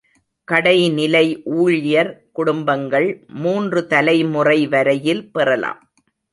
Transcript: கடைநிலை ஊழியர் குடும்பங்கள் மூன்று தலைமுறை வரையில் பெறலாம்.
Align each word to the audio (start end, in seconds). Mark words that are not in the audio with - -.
கடைநிலை 0.47 1.43
ஊழியர் 1.57 2.29
குடும்பங்கள் 2.31 3.07
மூன்று 3.35 3.87
தலைமுறை 3.87 4.67
வரையில் 4.67 5.31
பெறலாம். 5.31 5.81